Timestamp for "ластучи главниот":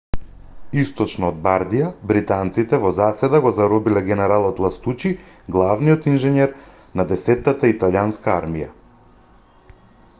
4.65-6.07